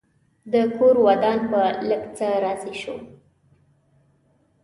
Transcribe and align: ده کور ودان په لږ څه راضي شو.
ده 0.51 0.61
کور 0.77 0.95
ودان 1.07 1.39
په 1.51 1.61
لږ 1.87 2.03
څه 2.17 2.27
راضي 2.43 2.73
شو. 2.81 2.95